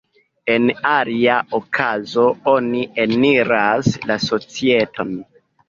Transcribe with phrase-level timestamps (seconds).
[0.53, 5.17] En alia okazo oni eniras la societon.